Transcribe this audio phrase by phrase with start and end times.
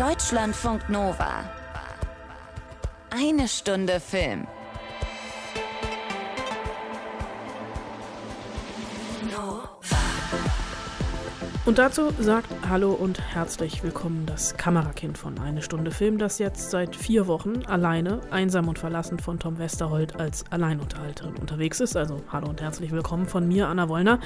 [0.00, 1.44] Deutschlandfunk Nova.
[3.10, 4.46] Eine Stunde Film.
[11.66, 16.70] Und dazu sagt Hallo und herzlich willkommen das Kamerakind von Eine Stunde Film, das jetzt
[16.70, 21.98] seit vier Wochen alleine, einsam und verlassen von Tom Westerholt als Alleinunterhalterin unterwegs ist.
[21.98, 24.20] Also hallo und herzlich willkommen von mir, Anna Wollner.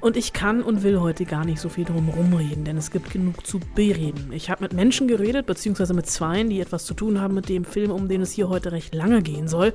[0.00, 3.10] Und ich kann und will heute gar nicht so viel drum rumreden, denn es gibt
[3.10, 4.30] genug zu bereden.
[4.32, 7.64] Ich habe mit Menschen geredet, beziehungsweise mit Zweien, die etwas zu tun haben mit dem
[7.64, 9.72] Film, um den es hier heute recht lange gehen soll.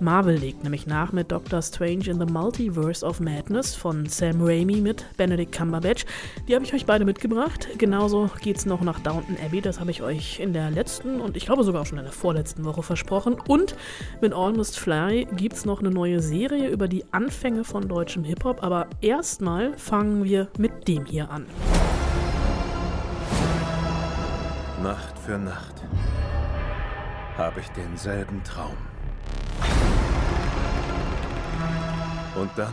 [0.00, 4.80] Marvel legt nämlich nach mit Doctor Strange in the Multiverse of Madness von Sam Raimi
[4.80, 6.04] mit Benedict Cumberbatch.
[6.48, 7.68] Die habe ich euch beide mitgebracht.
[7.78, 9.60] Genauso geht es noch nach Downton Abbey.
[9.60, 12.12] Das habe ich euch in der letzten und ich glaube sogar auch schon in der
[12.12, 13.36] vorletzten Woche versprochen.
[13.46, 13.76] Und
[14.20, 18.62] mit Almost Fly gibt es noch eine neue Serie über die Anfänge von deutschem Hip-Hop.
[18.62, 21.46] Aber erstmal fangen wir mit dem hier an.
[24.82, 25.84] Nacht für Nacht
[27.38, 28.76] habe ich denselben Traum.
[32.34, 32.72] Und dann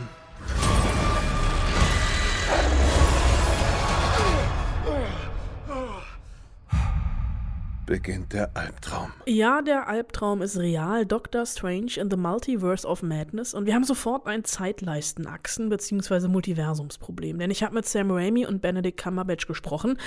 [7.90, 9.12] beginnt der Albtraum.
[9.26, 11.04] Ja, der Albtraum ist real.
[11.04, 13.52] Doctor Strange in the Multiverse of Madness.
[13.52, 16.28] Und wir haben sofort ein Zeitleistenachsen- bzw.
[16.28, 17.40] Multiversumsproblem.
[17.40, 19.98] Denn ich habe mit Sam Raimi und Benedict Cumberbatch gesprochen.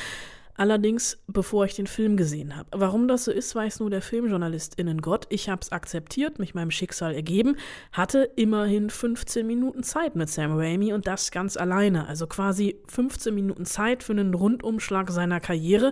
[0.55, 2.69] Allerdings, bevor ich den Film gesehen habe.
[2.71, 5.25] Warum das so ist, weiß nur der FilmjournalistInnen Gott.
[5.29, 7.57] Ich habe es akzeptiert, mich meinem Schicksal ergeben,
[7.91, 12.07] hatte immerhin 15 Minuten Zeit mit Sam Raimi und das ganz alleine.
[12.07, 15.91] Also quasi 15 Minuten Zeit für einen Rundumschlag seiner Karriere.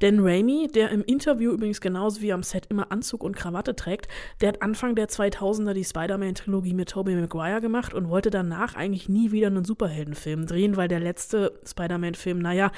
[0.00, 4.08] Denn Raimi, der im Interview übrigens genauso wie am Set immer Anzug und Krawatte trägt,
[4.40, 9.08] der hat Anfang der 2000er die Spider-Man-Trilogie mit Tobey Maguire gemacht und wollte danach eigentlich
[9.08, 12.70] nie wieder einen Superheldenfilm drehen, weil der letzte Spider-Man-Film, naja,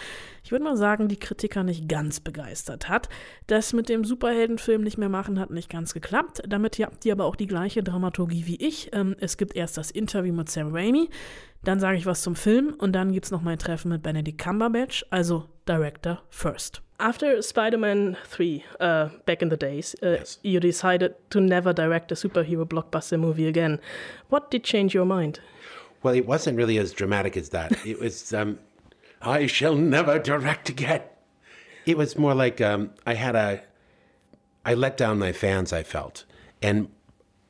[0.42, 3.08] ich würde mal sagen, die Kritiker nicht ganz begeistert hat.
[3.46, 6.42] Das mit dem Superheldenfilm nicht mehr machen hat nicht ganz geklappt.
[6.46, 8.90] Damit habt ihr aber auch die gleiche Dramaturgie wie ich.
[8.92, 11.08] Ähm, es gibt erst das Interview mit Sam Raimi,
[11.64, 14.38] dann sage ich was zum Film und dann gibt es noch mein Treffen mit Benedict
[14.38, 16.80] Cumberbatch, also Director First.
[16.98, 20.38] After Spider Man 3, uh, back in the days, uh, yes.
[20.42, 23.80] you decided to never direct a superhero blockbuster movie again.
[24.30, 25.40] What did change your mind?
[26.02, 27.72] Well, it wasn't really as dramatic as that.
[27.86, 28.58] it was, um,
[29.20, 31.02] I shall never direct again.
[31.84, 33.62] It was more like um, I had a,
[34.64, 36.24] I let down my fans, I felt.
[36.62, 36.88] And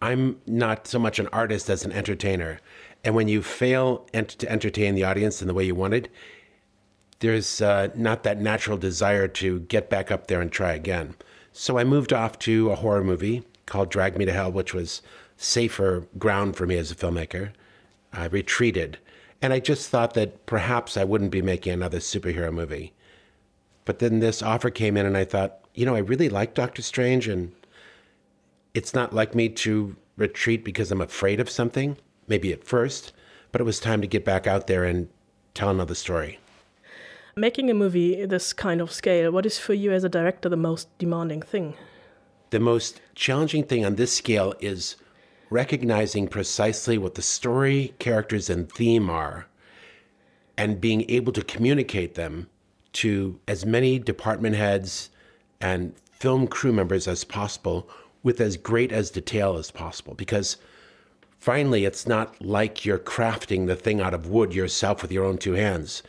[0.03, 2.61] I'm not so much an artist as an entertainer.
[3.05, 6.11] And when you fail ent- to entertain the audience in the way you wanted,
[7.21, 11.15] there's uh, not that natural desire to get back up there and try again.
[11.53, 15.03] So I moved off to a horror movie called Drag Me to Hell, which was
[15.37, 17.53] safer ground for me as a filmmaker.
[18.13, 18.99] I retreated.
[19.43, 22.93] And I just thought that perhaps I wouldn't be making another superhero movie.
[23.85, 26.83] But then this offer came in, and I thought, you know, I really like Doctor
[26.83, 27.53] Strange, and
[28.75, 33.13] it's not like me to retreat because I'm afraid of something, maybe at first,
[33.53, 35.09] but it was time to get back out there and
[35.55, 36.39] tell another story.
[37.39, 40.57] Making a movie this kind of scale, what is for you as a director the
[40.57, 41.75] most demanding thing?
[42.49, 44.97] The most challenging thing on this scale is
[45.51, 49.49] recognizing precisely what the story, characters, and theme are,
[50.57, 52.49] and being able to communicate them
[52.95, 55.11] to as many department heads
[55.61, 57.87] and film crew members as possible
[58.23, 60.15] with as great as detail as possible.
[60.15, 60.57] Because
[61.39, 65.37] finally, it's not like you're crafting the thing out of wood yourself with your own
[65.37, 66.03] two hands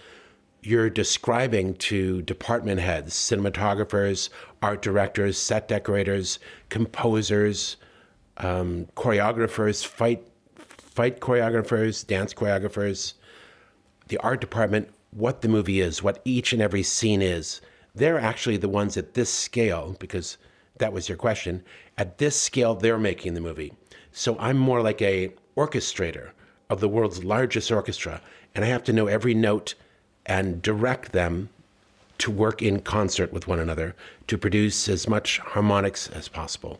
[0.68, 4.30] you're describing to department heads, cinematographers,
[4.62, 7.78] art directors, set decorators, composers,
[8.38, 13.14] um, choreographers, fight fight choreographers, dance choreographers,
[14.10, 17.62] the art department, what the movie is, what each and every scene is.
[17.96, 20.38] They're actually the ones at this scale, because
[20.80, 21.64] that was your question.
[21.98, 23.74] At this scale, they're making the movie.
[24.12, 26.32] So I'm more like a orchestrator
[26.70, 28.22] of the world's largest orchestra,
[28.54, 29.76] and I have to know every note
[30.28, 31.50] and direct them
[32.20, 33.96] to work in concert with one another
[34.28, 36.80] to produce as much harmonics as possible.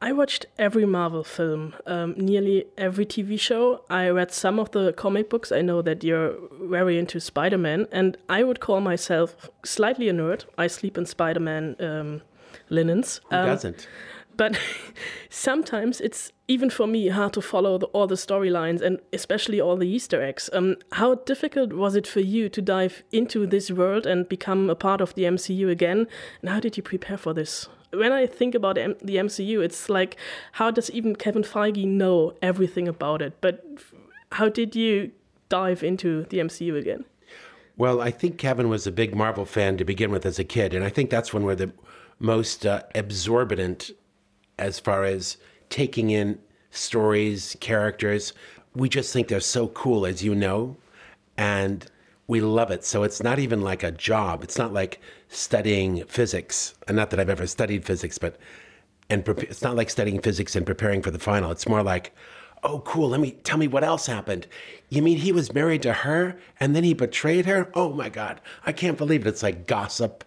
[0.00, 3.82] I watched every Marvel film, um, nearly every TV show.
[3.90, 5.50] I read some of the comic books.
[5.50, 10.12] I know that you're very into Spider Man, and I would call myself slightly a
[10.12, 10.44] nerd.
[10.56, 12.22] I sleep in Spider Man um,
[12.70, 13.20] linens.
[13.30, 13.88] Who um, doesn't?
[14.38, 14.58] But
[15.28, 19.76] sometimes it's even for me hard to follow the, all the storylines and especially all
[19.76, 20.48] the Easter eggs.
[20.54, 24.74] Um, how difficult was it for you to dive into this world and become a
[24.74, 26.06] part of the MCU again?
[26.40, 27.68] And how did you prepare for this?
[27.92, 30.16] When I think about M the MCU, it's like,
[30.52, 33.40] how does even Kevin Feige know everything about it?
[33.40, 33.64] But
[34.32, 35.10] how did you
[35.48, 37.04] dive into the MCU again?
[37.78, 40.74] Well, I think Kevin was a big Marvel fan to begin with as a kid,
[40.74, 41.72] and I think that's when we're the
[42.18, 43.92] most uh, absorbent
[44.58, 45.36] as far as
[45.70, 46.38] taking in
[46.70, 48.32] stories, characters.
[48.74, 50.76] We just think they're so cool, as you know,
[51.36, 51.86] and
[52.26, 52.84] we love it.
[52.84, 54.44] So it's not even like a job.
[54.44, 56.74] It's not like studying physics.
[56.86, 58.36] And not that I've ever studied physics, but
[59.10, 61.50] and it's not like studying physics and preparing for the final.
[61.50, 62.12] It's more like,
[62.62, 63.08] oh, cool.
[63.08, 64.46] Let me tell me what else happened.
[64.90, 67.70] You mean he was married to her and then he betrayed her?
[67.74, 69.28] Oh my God, I can't believe it.
[69.28, 70.24] It's like gossip,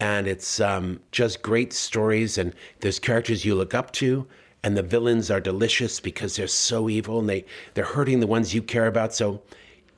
[0.00, 2.38] and it's um, just great stories.
[2.38, 4.26] And there's characters you look up to,
[4.62, 7.44] and the villains are delicious because they're so evil and they
[7.74, 9.14] they're hurting the ones you care about.
[9.14, 9.42] So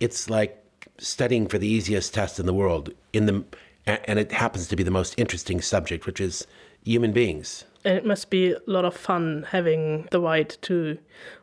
[0.00, 0.62] it's like
[0.98, 3.44] studying for the easiest test in the world in the
[3.86, 6.46] and it happens to be the most interesting subject which is
[6.84, 10.98] human beings And it must be a lot of fun having the right to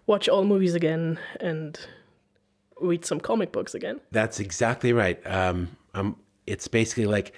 [0.07, 1.79] watch all movies again and
[2.81, 4.01] read some comic books again.
[4.11, 6.15] that's exactly right um, um,
[6.47, 7.33] it's basically like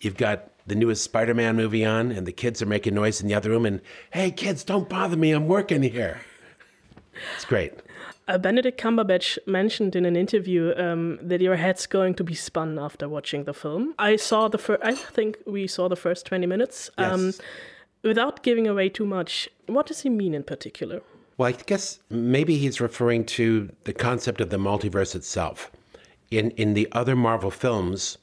[0.00, 3.34] you've got the newest spider-man movie on and the kids are making noise in the
[3.34, 6.20] other room and hey kids don't bother me i'm working here
[7.34, 7.72] it's great
[8.28, 12.76] Uh, Benedict Cumberbatch mentioned in an interview um, that your head's going to be spun
[12.76, 13.94] after watching the film.
[14.00, 14.82] I saw the first.
[14.82, 16.90] I think we saw the first twenty minutes.
[16.98, 17.40] Um, Yes.
[18.02, 21.02] without giving away too much, what does he mean in particular?
[21.38, 25.70] Well, I guess maybe he's referring to the concept of the multiverse itself.
[26.32, 28.18] In in the other Marvel films,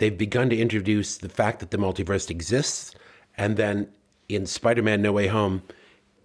[0.00, 2.94] they've begun to introduce the fact that the multiverse exists,
[3.36, 3.88] and then
[4.28, 5.62] in Spider-Man: No Way Home,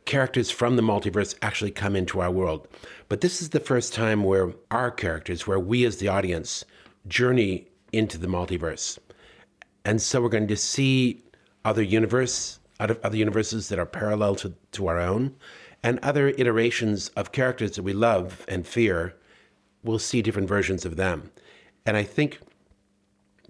[0.06, 2.68] characters from the multiverse actually come into our world.
[3.10, 6.64] But this is the first time where our characters, where we as the audience,
[7.08, 8.98] journey into the multiverse.
[9.84, 11.24] And so we're going to see
[11.64, 15.36] other universe, other universes that are parallel to, to our own,
[15.84, 19.16] and other iterations of characters that we love and fear.
[19.84, 21.32] We'll see different versions of them.
[21.86, 22.40] And I think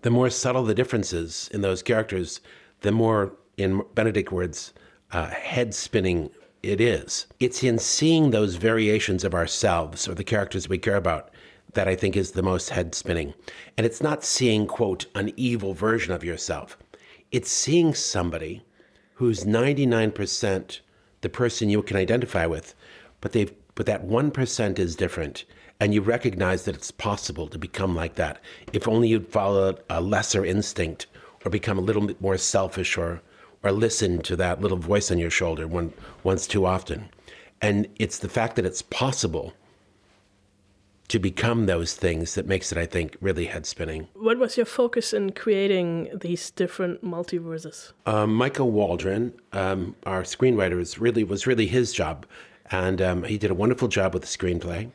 [0.05, 2.39] the more subtle the differences in those characters,
[2.81, 4.71] the more, in Benedict words,
[5.11, 6.29] uh, head spinning
[6.61, 7.25] it is.
[7.39, 11.31] It's in seeing those variations of ourselves or the characters we care about
[11.73, 13.33] that I think is the most head spinning.
[13.79, 16.77] And it's not seeing, quote, an evil version of yourself.
[17.31, 18.63] It's seeing somebody
[19.15, 20.81] who's 99%
[21.21, 22.75] the person you can identify with,
[23.21, 25.45] but they've but that 1% is different.
[25.79, 28.41] And you recognize that it's possible to become like that.
[28.71, 31.07] If only you'd follow a lesser instinct
[31.43, 33.21] or become a little bit more selfish or
[33.65, 35.91] or listen to that little voice on your shoulder one,
[36.23, 37.09] once too often.
[37.61, 39.53] And it's the fact that it's possible
[41.07, 44.07] to become those things that makes it, I think, really head spinning.
[44.13, 47.91] What was your focus in creating these different multiverses?
[48.05, 52.25] Um, Michael Waldron, um, our screenwriter, is really was really his job,
[52.71, 54.91] and um, he did a wonderful job with the screenplay.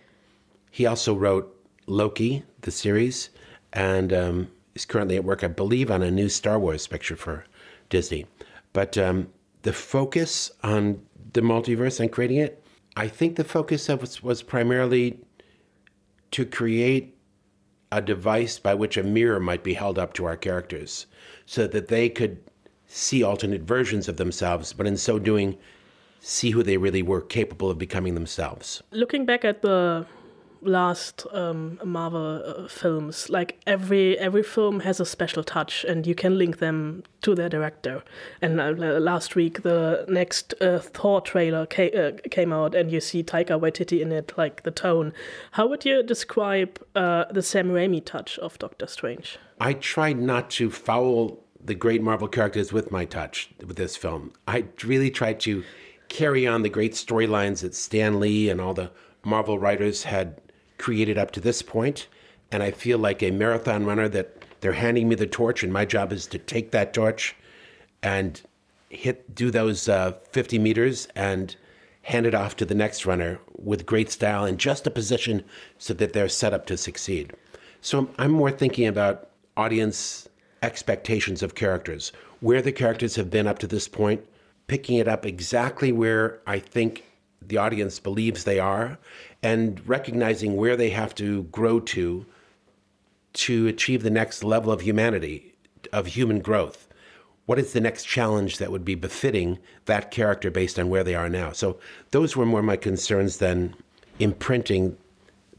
[0.70, 1.54] He also wrote
[1.86, 3.30] Loki, the series,
[3.72, 7.44] and um, is currently at work, I believe, on a new Star Wars picture for
[7.88, 8.26] Disney.
[8.72, 9.28] But um,
[9.62, 11.02] the focus on
[11.32, 12.62] the multiverse and creating it,
[12.96, 15.18] I think the focus of was, was primarily
[16.32, 17.16] to create
[17.92, 21.06] a device by which a mirror might be held up to our characters
[21.46, 22.38] so that they could
[22.86, 25.56] see alternate versions of themselves, but in so doing,
[26.20, 28.82] see who they really were capable of becoming themselves.
[28.92, 30.06] Looking back at the
[30.62, 36.14] last um, Marvel uh, films, like every every film has a special touch, and you
[36.14, 38.02] can link them to their director.
[38.40, 43.00] And uh, last week, the next uh, Thor trailer ca- uh, came out, and you
[43.00, 45.12] see Taika Waititi in it, like the tone.
[45.52, 49.38] How would you describe uh, the Sam Raimi touch of Doctor Strange?
[49.60, 54.32] I tried not to foul the great Marvel characters with my touch with this film.
[54.48, 55.62] I really tried to
[56.08, 58.90] carry on the great storylines that Stan Lee and all the
[59.24, 60.40] Marvel writers had
[60.80, 62.08] created up to this point,
[62.50, 65.84] and I feel like a marathon runner that they're handing me the torch, and my
[65.84, 67.36] job is to take that torch
[68.02, 68.40] and
[68.88, 71.54] hit do those uh, 50 meters and
[72.02, 75.44] hand it off to the next runner with great style and just a position
[75.78, 77.32] so that they're set up to succeed.
[77.80, 80.28] So I'm more thinking about audience
[80.62, 84.24] expectations of characters, where the characters have been up to this point,
[84.66, 87.04] picking it up exactly where I think
[87.42, 88.98] the audience believes they are,
[89.42, 92.26] and recognizing where they have to grow to
[93.32, 95.54] to achieve the next level of humanity,
[95.92, 96.88] of human growth.
[97.46, 101.14] What is the next challenge that would be befitting that character based on where they
[101.14, 101.52] are now?
[101.52, 101.78] So
[102.10, 103.74] those were more my concerns than
[104.18, 104.96] imprinting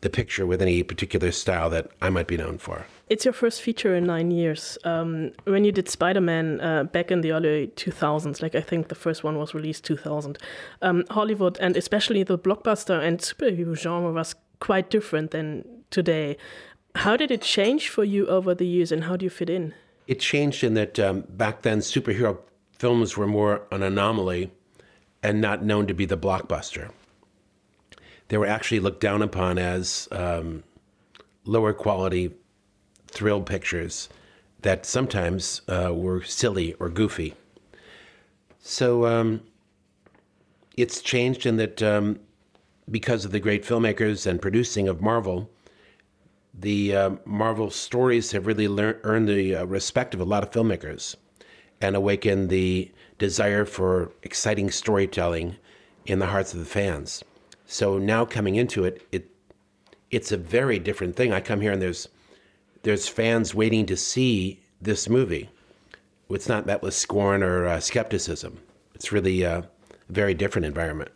[0.01, 2.85] the picture with any particular style that I might be known for.
[3.11, 4.77] It's your first feature in nine years.
[4.85, 8.87] Um, when you did Spider Man uh, back in the early 2000s, like I think
[8.87, 10.37] the first one was released 2000,
[10.81, 16.37] um, Hollywood and especially the blockbuster and superhero genre was quite different than today.
[16.95, 19.73] How did it change for you over the years and how do you fit in?
[20.07, 22.37] It changed in that um, back then superhero
[22.79, 24.51] films were more an anomaly
[25.21, 26.91] and not known to be the blockbuster.
[28.29, 30.63] They were actually looked down upon as um,
[31.43, 32.35] lower quality
[33.11, 34.09] thrill pictures
[34.61, 37.33] that sometimes uh, were silly or goofy.
[38.59, 39.41] So um,
[40.77, 42.19] it's changed in that um,
[42.89, 45.49] because of the great filmmakers and producing of Marvel,
[46.53, 50.51] the uh, Marvel stories have really lear- earned the uh, respect of a lot of
[50.51, 51.15] filmmakers
[51.79, 55.55] and awakened the desire for exciting storytelling
[56.05, 57.23] in the hearts of the fans.
[57.65, 59.27] So now coming into it, it
[60.09, 61.31] it's a very different thing.
[61.31, 62.09] I come here and there's
[62.83, 65.49] there's fans waiting to see this movie.
[66.29, 68.59] It's not met with scorn or uh, skepticism.
[68.95, 69.67] It's really a
[70.09, 71.11] very different environment.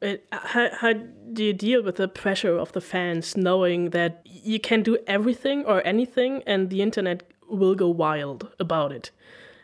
[0.00, 0.92] But how, how
[1.32, 5.64] do you deal with the pressure of the fans knowing that you can do everything
[5.64, 9.10] or anything and the internet will go wild about it?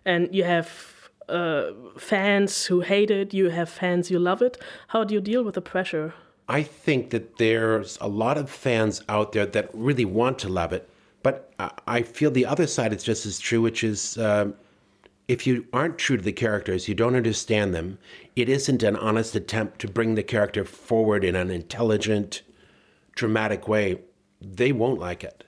[0.04, 4.58] And you have uh, fans who hate it, you have fans who love it.
[4.88, 6.14] How do you deal with the pressure?
[6.48, 10.72] I think that there's a lot of fans out there that really want to love
[10.72, 10.88] it,
[11.22, 11.52] but
[11.86, 14.52] I feel the other side is just as true, which is uh,
[15.26, 17.98] if you aren't true to the characters, you don't understand them,
[18.36, 22.42] it isn't an honest attempt to bring the character forward in an intelligent,
[23.14, 24.00] dramatic way,
[24.40, 25.44] they won't like it.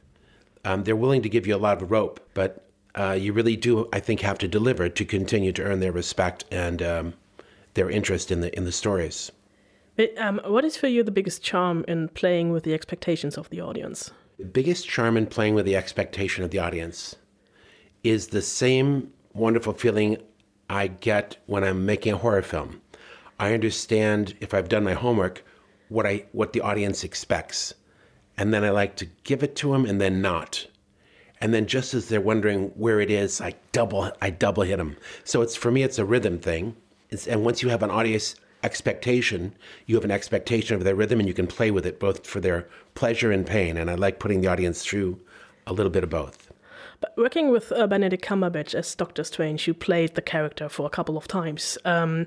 [0.65, 3.89] Um, they're willing to give you a lot of rope, but uh, you really do,
[3.93, 7.15] I think, have to deliver to continue to earn their respect and um,
[7.75, 9.33] their interest in the in the stories.
[9.97, 13.49] But, um, what is for you the biggest charm in playing with the expectations of
[13.51, 14.11] the audience?
[14.41, 17.15] The biggest charm in playing with the expectation of the audience
[18.03, 20.17] is the same wonderful feeling
[20.71, 22.81] I get when I'm making a horror film.
[23.39, 25.45] I understand if I've done my homework
[25.91, 27.75] what I what the audience expects.
[28.39, 30.67] And then I like to give it to them and then not.
[31.43, 34.97] And then just as they're wondering where it is, I double I double hit them.
[35.23, 36.77] So it's for me it's a rhythm thing.
[37.11, 39.55] It's, and once you have an audience expectation,
[39.87, 42.41] you have an expectation of their rhythm and you can play with it both for
[42.41, 43.77] their pleasure and pain.
[43.77, 45.19] And I like putting the audience through
[45.67, 46.51] a little bit of both.
[47.01, 50.91] But working with uh, Benedict Cumberbatch as Doctor Strange, you played the character for a
[50.91, 51.79] couple of times.
[51.85, 52.27] Um,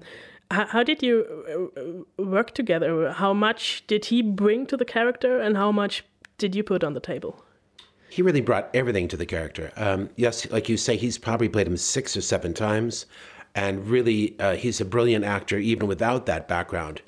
[0.49, 3.11] how, how did you uh, work together?
[3.11, 6.03] How much did he bring to the character, and how much
[6.37, 7.43] did you put on the table?
[8.09, 9.71] He really brought everything to the character.
[9.75, 13.05] Um, yes, like you say, he's probably played him six or seven times,
[13.55, 17.01] and really, uh, he's a brilliant actor even without that background.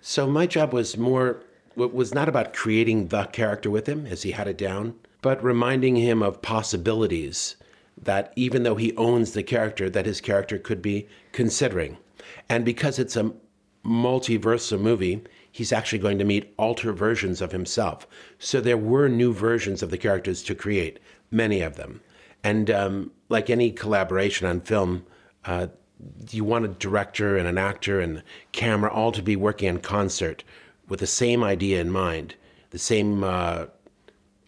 [0.00, 1.42] So my job was more
[1.76, 5.96] was not about creating the character with him as he had it down, but reminding
[5.96, 7.56] him of possibilities
[8.02, 11.96] that even though he owns the character, that his character could be considering.
[12.48, 13.32] And because it's a
[13.84, 18.06] multiversal movie, he's actually going to meet alter versions of himself.
[18.38, 20.98] So there were new versions of the characters to create,
[21.30, 22.00] many of them.
[22.42, 25.04] And um, like any collaboration on film,
[25.44, 25.66] uh,
[26.30, 30.44] you want a director and an actor and camera all to be working in concert
[30.88, 32.34] with the same idea in mind,
[32.70, 33.66] the same uh,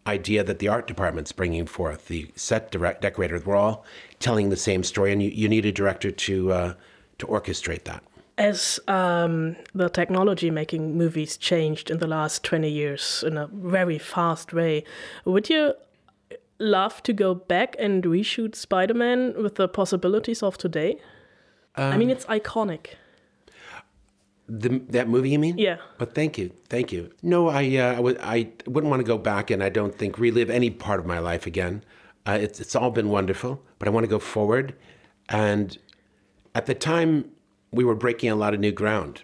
[0.06, 3.40] idea that the art department's bringing forth, the set direct decorator.
[3.44, 3.84] We're all
[4.18, 6.74] telling the same story, and you, you need a director to uh,
[7.18, 8.02] to orchestrate that.
[8.38, 13.98] As um, the technology making movies changed in the last twenty years in a very
[13.98, 14.84] fast way,
[15.24, 15.74] would you
[16.62, 20.98] love to go back and reshoot Spider-Man with the possibilities of today?
[21.76, 22.94] Um, I mean, it's iconic.
[24.48, 25.56] The, that movie, you mean?
[25.58, 25.78] Yeah.
[25.98, 27.10] But thank you, thank you.
[27.22, 30.18] No, I, uh, I, w- I wouldn't want to go back, and I don't think
[30.18, 31.84] relive any part of my life again.
[32.26, 34.74] Uh, it's it's all been wonderful, but I want to go forward.
[35.28, 35.76] And
[36.54, 37.30] at the time,
[37.70, 39.22] we were breaking a lot of new ground.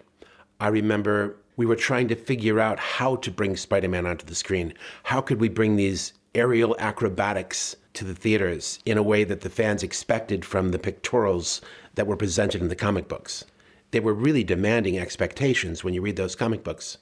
[0.59, 4.73] I remember we were trying to figure out how to bring Spider-Man onto the screen.
[5.03, 9.49] How could we bring these aerial acrobatics to the theaters in a way that the
[9.49, 11.61] fans expected from the pictorials
[11.95, 13.45] that were presented in the comic books?
[13.91, 16.97] they were really demanding expectations when you read those comic books.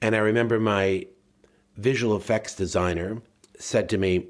[0.00, 1.06] And I remember my
[1.76, 3.22] visual effects designer
[3.58, 4.26] said to me,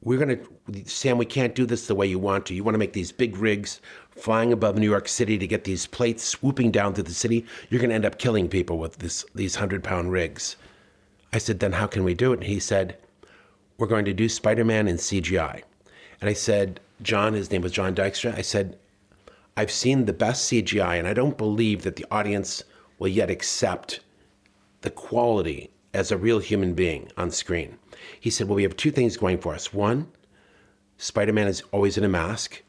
[0.00, 2.54] We're going to, Sam, we can't do this the way you want to.
[2.54, 3.80] You want to make these big rigs
[4.10, 7.46] flying above New York City to get these plates swooping down through the city.
[7.68, 10.56] You're going to end up killing people with this, these 100 pound rigs.
[11.34, 12.40] I said, Then how can we do it?
[12.40, 12.96] And he said,
[13.76, 15.62] We're going to do Spider Man in CGI.
[16.20, 18.38] And I said, John, his name was John Dykstra.
[18.38, 18.78] I said,
[19.56, 22.62] I've seen the best CGI, and I don't believe that the audience
[23.00, 23.98] will yet accept
[24.82, 27.78] the quality as a real human being on screen.
[28.20, 29.74] He said, Well, we have two things going for us.
[29.74, 30.12] One,
[30.98, 32.62] Spider Man is always in a mask,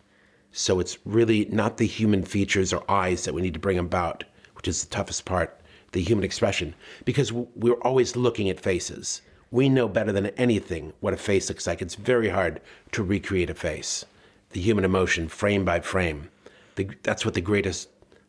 [0.51, 4.23] so it's really not the human features or eyes that we need to bring about,
[4.55, 5.61] which is the toughest part,
[5.95, 6.75] the human expression,
[7.05, 9.21] because we're always looking at faces.
[9.49, 11.81] we know better than anything what a face looks like.
[11.81, 12.59] It's very hard
[12.91, 14.03] to recreate a face,
[14.49, 16.29] the human emotion, frame by frame.
[16.75, 17.87] The, that's what the greatest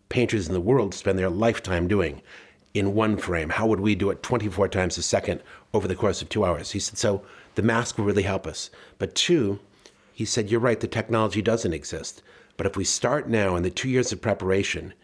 [0.09, 2.23] painters in the world spend their lifetime doing
[2.73, 3.49] in one frame.
[3.49, 5.43] How would we do it 24 times a second
[5.75, 6.71] over the course of two hours?
[6.71, 7.23] He said, so
[7.57, 8.71] the mask will really help us.
[8.99, 9.59] But two,
[10.13, 12.23] he said, you're right, the technology doesn't exist.
[12.57, 14.95] But if we start now in the two years of preparation,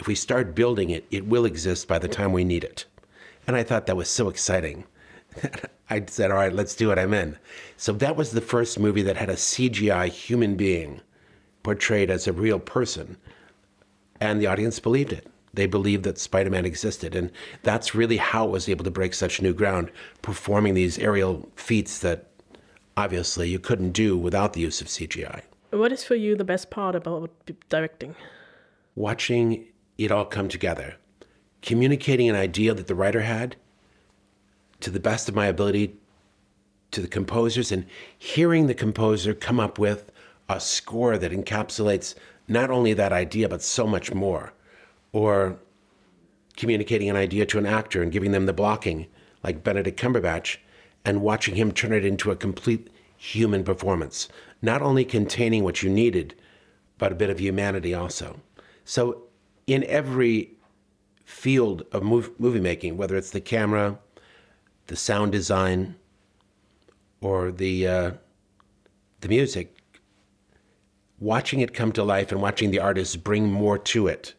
[0.00, 2.86] if we start building it, it will exist by the time we need it.
[3.46, 4.84] And I thought that was so exciting.
[5.90, 6.98] I said, all right, let's do it.
[6.98, 7.36] I'm in.
[7.76, 11.02] So that was the first movie that had a CGI human being
[11.62, 13.18] portrayed as a real person.
[14.20, 15.26] And the audience believed it.
[15.52, 17.14] They believed that Spider Man existed.
[17.14, 17.30] And
[17.62, 19.90] that's really how it was able to break such new ground,
[20.22, 22.30] performing these aerial feats that
[22.96, 25.42] obviously you couldn't do without the use of CGI.
[25.72, 27.30] What is for you the best part about
[27.68, 28.14] directing?
[28.94, 29.66] Watching
[30.04, 30.96] it all come together,
[31.60, 33.56] communicating an idea that the writer had
[34.80, 35.94] to the best of my ability
[36.90, 37.84] to the composers and
[38.18, 40.10] hearing the composer come up with
[40.48, 42.14] a score that encapsulates
[42.48, 44.52] not only that idea, but so much more.
[45.12, 45.58] Or
[46.56, 49.06] communicating an idea to an actor and giving them the blocking,
[49.44, 50.56] like Benedict Cumberbatch,
[51.04, 54.28] and watching him turn it into a complete human performance,
[54.62, 56.34] not only containing what you needed,
[56.96, 58.40] but a bit of humanity also.
[58.84, 59.24] So,
[59.70, 60.50] in every
[61.24, 63.96] field of movie making, whether it's the camera,
[64.88, 65.94] the sound design,
[67.20, 68.10] or the uh,
[69.20, 69.76] the music,
[71.20, 74.34] watching it come to life and watching the artists bring more to it,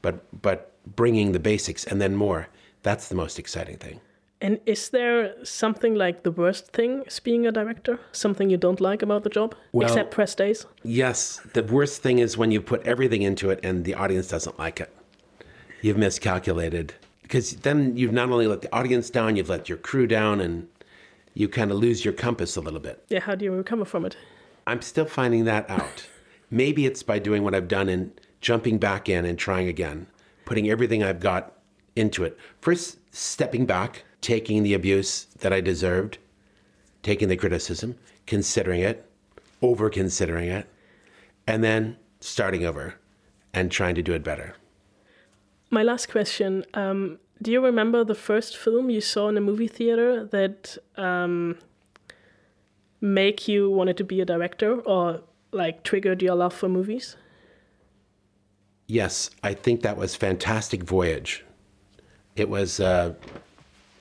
[0.00, 2.48] but but bringing the basics and then more.
[2.82, 4.00] That's the most exciting thing.
[4.44, 7.98] And is there something like the worst thing as being a director?
[8.12, 10.66] Something you don't like about the job, well, except press days?
[10.82, 14.58] Yes, the worst thing is when you put everything into it and the audience doesn't
[14.58, 14.94] like it.
[15.80, 20.06] You've miscalculated because then you've not only let the audience down, you've let your crew
[20.06, 20.68] down, and
[21.32, 23.02] you kind of lose your compass a little bit.
[23.08, 24.14] Yeah, how do you recover from it?
[24.66, 26.06] I'm still finding that out.
[26.50, 30.06] Maybe it's by doing what I've done and jumping back in and trying again,
[30.44, 31.54] putting everything I've got
[31.96, 32.36] into it.
[32.60, 36.16] First, stepping back, taking the abuse that I deserved,
[37.02, 39.06] taking the criticism, considering it,
[39.60, 40.66] over considering it,
[41.46, 42.94] and then starting over
[43.52, 44.54] and trying to do it better.
[45.70, 49.68] My last question um, Do you remember the first film you saw in a movie
[49.68, 51.58] theater that um,
[53.02, 55.20] make you wanted to be a director or
[55.52, 57.16] like triggered your love for movies?
[58.86, 61.44] Yes, I think that was Fantastic Voyage.
[62.36, 63.14] It was uh,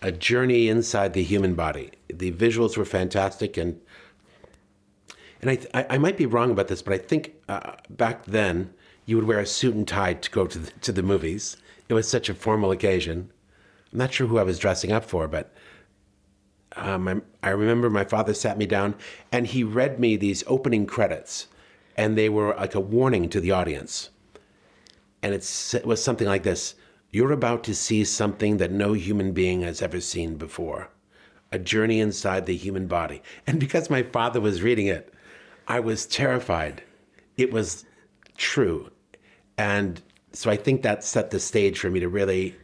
[0.03, 1.89] a journey inside the human body.
[2.13, 3.81] The visuals were fantastic, and
[5.41, 8.73] and I, I, I might be wrong about this, but I think uh, back then
[9.05, 11.57] you would wear a suit and tie to go to the, to the movies
[11.89, 13.31] it was such a formal occasion.
[13.91, 15.53] I'm not sure who I was dressing up for, but
[16.75, 18.95] um, I, I remember my father sat me down
[19.31, 21.47] and he read me these opening credits,
[21.95, 24.09] and they were like a warning to the audience.
[25.21, 26.75] And it was something like this
[27.13, 30.89] You're about to see something that no human being has ever seen before
[31.51, 33.21] a journey inside the human body.
[33.45, 35.13] And because my father was reading it,
[35.67, 36.81] I was terrified.
[37.37, 37.85] It was
[38.35, 38.89] true.
[39.59, 42.55] And so I think that set the stage for me to really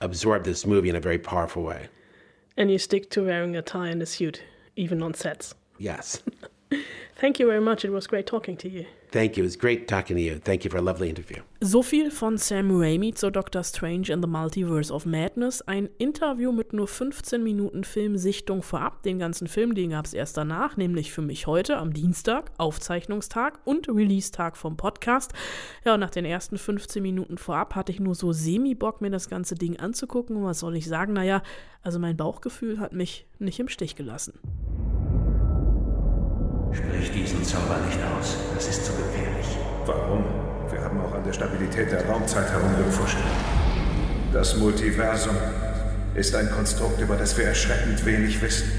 [0.00, 1.86] absorb this movie in a very powerful way.
[2.56, 4.42] And you stick to wearing a tie and a suit,
[4.74, 5.54] even on sets.
[5.78, 6.20] Yes.
[7.16, 7.84] Thank you very much.
[7.84, 8.86] It was great talking to you.
[9.10, 9.44] Thank you.
[9.44, 10.38] It was great talking to you.
[10.38, 11.42] Thank you for a lovely interview.
[11.60, 15.62] So viel von Sam Raimi zu Doctor Strange in the Multiverse of Madness.
[15.62, 19.02] Ein Interview mit nur 15 Minuten Filmsichtung vorab.
[19.02, 23.58] Den ganzen Film, den gab es erst danach, nämlich für mich heute am Dienstag, Aufzeichnungstag
[23.64, 25.32] und Release-Tag vom Podcast.
[25.84, 29.28] Ja, und nach den ersten 15 Minuten vorab hatte ich nur so semi-Bock, mir das
[29.30, 30.36] ganze Ding anzugucken.
[30.36, 31.14] Und was soll ich sagen?
[31.14, 31.42] Naja,
[31.82, 34.38] also mein Bauchgefühl hat mich nicht im Stich gelassen.
[36.72, 38.36] Sprich diesen Zauber nicht aus.
[38.54, 39.46] Das ist zu gefährlich.
[39.86, 40.24] Warum?
[40.70, 43.16] Wir haben auch an der Stabilität der Raumzeit herumgepfuscht.
[44.32, 45.36] Das Multiversum
[46.14, 48.70] ist ein Konstrukt, über das wir erschreckend wenig wissen.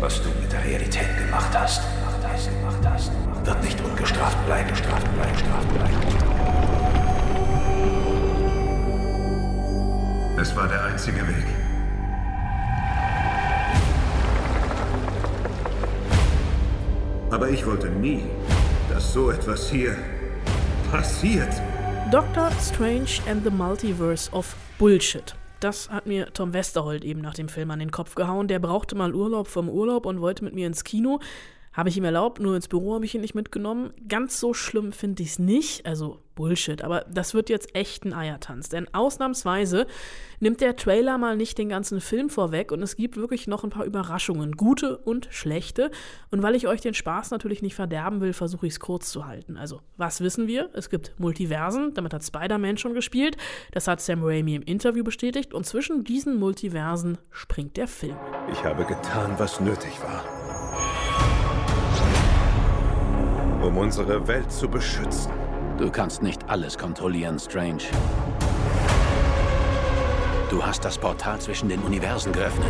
[0.00, 1.82] Was du mit der Realität gemacht hast,
[2.44, 3.10] gemacht hast,
[3.44, 5.94] wird nicht ungestraft bleiben, gestraft bleiben, gestraft bleiben.
[10.40, 11.63] Es war der einzige Weg.
[17.34, 18.20] Aber ich wollte nie,
[18.88, 19.96] dass so etwas hier
[20.92, 21.48] passiert.
[22.12, 25.34] Doctor Strange and the Multiverse of Bullshit.
[25.58, 28.46] Das hat mir Tom Westerholt eben nach dem Film an den Kopf gehauen.
[28.46, 31.18] Der brauchte mal Urlaub vom Urlaub und wollte mit mir ins Kino.
[31.74, 33.92] Habe ich ihm erlaubt, nur ins Büro habe ich ihn nicht mitgenommen.
[34.08, 35.86] Ganz so schlimm finde ich es nicht.
[35.86, 38.68] Also Bullshit, aber das wird jetzt echt ein Eiertanz.
[38.68, 39.86] Denn ausnahmsweise
[40.40, 43.70] nimmt der Trailer mal nicht den ganzen Film vorweg und es gibt wirklich noch ein
[43.70, 45.90] paar Überraschungen, gute und schlechte.
[46.30, 49.26] Und weil ich euch den Spaß natürlich nicht verderben will, versuche ich es kurz zu
[49.26, 49.56] halten.
[49.56, 50.70] Also, was wissen wir?
[50.74, 53.36] Es gibt Multiversen, damit hat Spider-Man schon gespielt.
[53.72, 58.16] Das hat Sam Raimi im Interview bestätigt und zwischen diesen Multiversen springt der Film.
[58.52, 60.24] Ich habe getan, was nötig war.
[63.64, 65.32] Um unsere Welt zu beschützen.
[65.78, 67.84] Du kannst nicht alles kontrollieren, Strange.
[70.50, 72.68] Du hast das Portal zwischen den Universen geöffnet.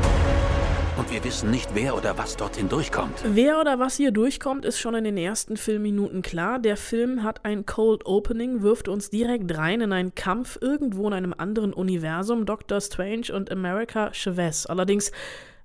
[0.97, 3.25] Und wir wissen nicht, wer oder was dorthin durchkommt.
[3.27, 6.61] Wer oder was hier durchkommt, ist schon in den ersten Filmminuten klar.
[6.61, 11.13] Der Film hat ein Cold Opening, wirft uns direkt rein in einen Kampf irgendwo in
[11.13, 12.47] einem anderen Universum.
[12.47, 14.67] Doctor Strange und America Chavez.
[14.67, 15.11] Allerdings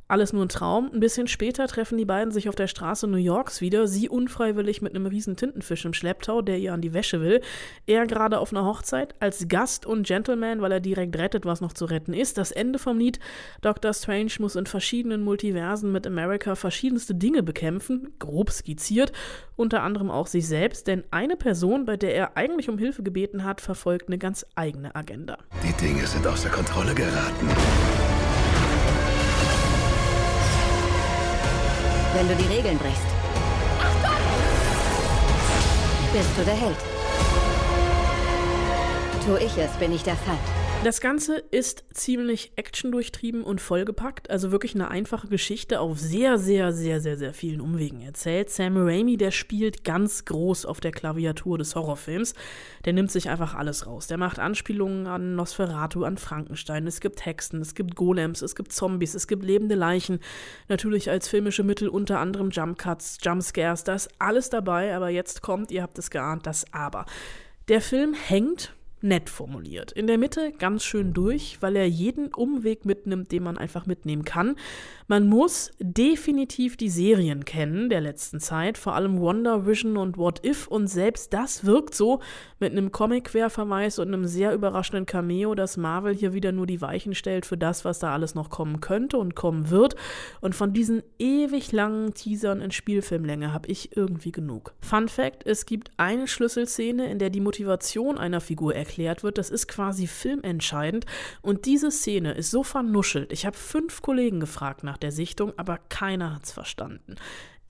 [0.09, 0.89] alles nur ein Traum.
[0.91, 3.87] Ein bisschen später treffen die beiden sich auf der Straße New Yorks wieder.
[3.87, 7.41] Sie unfreiwillig mit einem riesen Tintenfisch im Schlepptau, der ihr an die Wäsche will.
[7.85, 11.73] Er gerade auf einer Hochzeit, als Gast und Gentleman, weil er direkt rettet, was noch
[11.73, 12.39] zu retten ist.
[12.39, 13.19] Das Ende vom Lied.
[13.61, 13.93] Dr.
[13.93, 19.13] Strange muss in verschiedenen Multiversen mit America verschiedenste Dinge bekämpfen, grob skizziert,
[19.55, 23.43] unter anderem auch sich selbst, denn eine Person, bei der er eigentlich um Hilfe gebeten
[23.43, 25.37] hat, verfolgt eine ganz eigene Agenda.
[25.63, 27.47] Die Dinge sind außer Kontrolle geraten.
[32.13, 33.03] Wenn du die Regeln brichst,
[36.11, 36.77] bist du der Held.
[39.25, 40.39] Tu ich es, bin ich der Feind.
[40.81, 46.71] Das Ganze ist ziemlich actiondurchtrieben und vollgepackt, also wirklich eine einfache Geschichte auf sehr, sehr,
[46.71, 48.49] sehr, sehr, sehr vielen Umwegen erzählt.
[48.49, 52.33] Sam Raimi, der spielt ganz groß auf der Klaviatur des Horrorfilms.
[52.85, 54.07] Der nimmt sich einfach alles raus.
[54.07, 56.87] Der macht Anspielungen an Nosferatu, an Frankenstein.
[56.87, 60.19] Es gibt Hexen, es gibt Golems, es gibt Zombies, es gibt lebende Leichen.
[60.69, 65.71] Natürlich als filmische Mittel unter anderem Jumpcuts, Jumpscares, da ist alles dabei, aber jetzt kommt,
[65.71, 67.05] ihr habt es geahnt, das Aber.
[67.67, 69.91] Der Film hängt nett formuliert.
[69.91, 74.25] In der Mitte ganz schön durch, weil er jeden Umweg mitnimmt, den man einfach mitnehmen
[74.25, 74.55] kann.
[75.07, 80.45] Man muss definitiv die Serien kennen der letzten Zeit, vor allem Wonder Vision und What
[80.45, 82.19] If und selbst das wirkt so
[82.59, 87.15] mit einem Comic-Querverweis und einem sehr überraschenden Cameo, dass Marvel hier wieder nur die Weichen
[87.15, 89.95] stellt für das, was da alles noch kommen könnte und kommen wird.
[90.41, 94.73] Und von diesen ewig langen Teasern in Spielfilmlänge habe ich irgendwie genug.
[94.81, 99.37] Fun Fact: Es gibt eine Schlüsselszene, in der die Motivation einer Figur erklärt wird.
[99.37, 101.05] Das ist quasi filmentscheidend.
[101.41, 103.31] Und diese Szene ist so vernuschelt.
[103.31, 107.15] Ich habe fünf Kollegen gefragt nach der Sichtung, aber keiner hat es verstanden.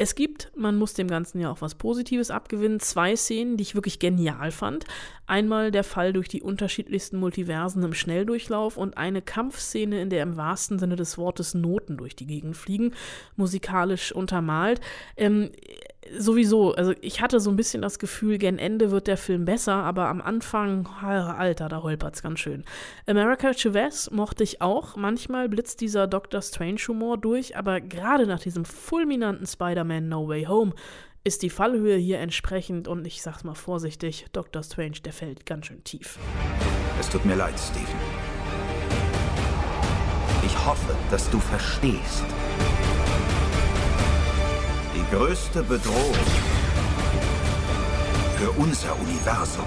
[0.01, 3.75] Es gibt, man muss dem Ganzen ja auch was Positives abgewinnen, zwei Szenen, die ich
[3.75, 4.85] wirklich genial fand.
[5.27, 10.37] Einmal der Fall durch die unterschiedlichsten Multiversen im Schnelldurchlauf und eine Kampfszene, in der im
[10.37, 12.93] wahrsten Sinne des Wortes Noten durch die Gegend fliegen,
[13.35, 14.79] musikalisch untermalt.
[15.17, 15.51] Ähm,
[16.17, 19.75] sowieso, also ich hatte so ein bisschen das Gefühl, gen Ende wird der Film besser,
[19.75, 22.63] aber am Anfang, Alter, da holpert's ganz schön.
[23.05, 24.95] America Chavez mochte ich auch.
[24.95, 30.45] Manchmal blitzt dieser Doctor Strange Humor durch, aber gerade nach diesem fulminanten Spider-Man No Way
[30.45, 30.73] Home
[31.23, 35.65] ist die Fallhöhe hier entsprechend und ich sag's mal vorsichtig, Doctor Strange, der fällt ganz
[35.65, 36.17] schön tief.
[36.99, 37.85] Es tut mir leid, Steven.
[40.45, 42.23] Ich hoffe, dass du verstehst.
[45.11, 46.13] Größte Bedrohung
[48.37, 49.65] für unser Universum.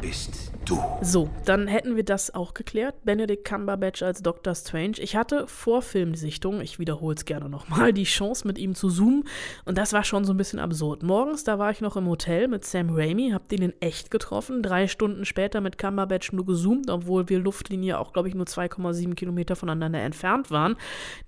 [0.00, 0.37] Bist
[0.68, 0.82] du.
[1.00, 2.96] So, dann hätten wir das auch geklärt.
[3.04, 4.98] Benedict Cumberbatch als Doctor Strange.
[4.98, 9.24] Ich hatte vor Filmsichtung, ich wiederhole es gerne nochmal, die Chance mit ihm zu zoomen
[9.64, 11.02] und das war schon so ein bisschen absurd.
[11.02, 14.62] Morgens, da war ich noch im Hotel mit Sam Raimi, hab den in echt getroffen.
[14.62, 19.14] Drei Stunden später mit Cumberbatch nur gezoomt, obwohl wir Luftlinie auch, glaube ich, nur 2,7
[19.14, 20.76] Kilometer voneinander entfernt waren.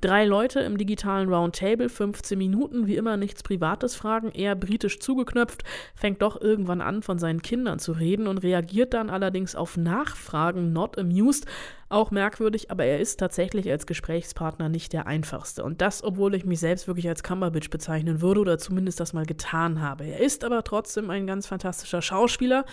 [0.00, 5.62] Drei Leute im digitalen Roundtable, 15 Minuten, wie immer nichts Privates fragen, eher britisch zugeknöpft,
[5.94, 10.73] fängt doch irgendwann an, von seinen Kindern zu reden und reagiert dann allerdings auf Nachfragen
[10.73, 11.47] not amused.
[11.93, 15.64] Auch merkwürdig, aber er ist tatsächlich als Gesprächspartner nicht der einfachste.
[15.64, 19.27] Und das, obwohl ich mich selbst wirklich als Cumberbatch bezeichnen würde oder zumindest das mal
[19.27, 20.05] getan habe.
[20.05, 22.64] Er ist aber trotzdem ein ganz fantastischer Schauspieler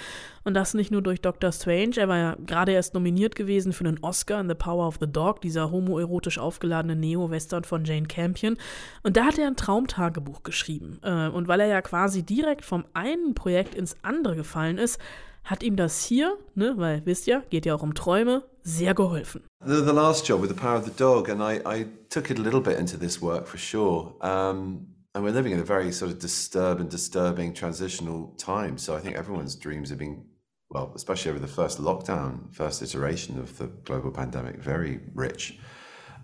[0.43, 1.93] und das nicht nur durch Doctor Strange.
[1.98, 5.12] Er war ja gerade erst nominiert gewesen für einen Oscar in The Power of the
[5.12, 8.56] Dog, dieser homoerotisch aufgeladene Neo-Western von Jane Campion.
[9.02, 11.00] Und da hat er ein Traumtagebuch geschrieben.
[11.02, 15.00] Äh, und weil er ja quasi direkt vom einen Projekt ins andere gefallen ist,
[15.48, 19.42] hat ihm das hier, ne, weil wisst ihr, geht ja auch um Träume, sehr geholfen.
[19.66, 22.38] The, the last job with the power of the dog, and I, I took it
[22.38, 24.14] a little bit into this work for sure.
[24.22, 28.78] Um, and we're living in a very sort of disturbed and disturbing transitional time.
[28.78, 30.26] So I think everyone's dreams have been,
[30.70, 35.58] well, especially over the first lockdown, first iteration of the global pandemic, very rich.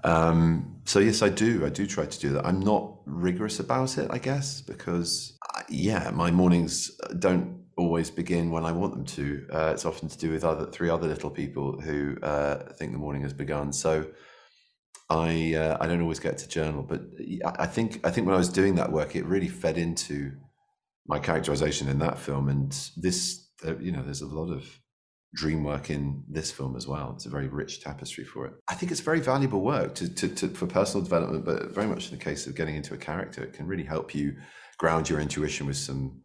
[0.04, 1.66] Um, so yes, I do.
[1.66, 2.46] I do try to do that.
[2.46, 8.52] I'm not rigorous about it, I guess, because uh, yeah, my mornings don't always begin
[8.52, 9.48] when I want them to.
[9.52, 12.98] Uh, it's often to do with other three other little people who uh, think the
[12.98, 13.74] morning has begun.
[13.74, 14.08] So
[15.10, 17.02] I uh, I don't always get to journal, but
[17.46, 20.32] I think I think when I was doing that work, it really fed into
[21.08, 24.80] my characterization in that film, and this uh, you know, there's a lot of
[25.36, 27.12] dream work in this film as well.
[27.16, 28.54] It's a very rich tapestry for it.
[28.68, 32.12] I think it's very valuable work to, to, to, for personal development, but very much
[32.12, 34.36] in the case of getting into a character, it can really help you
[34.78, 36.22] ground your intuition with some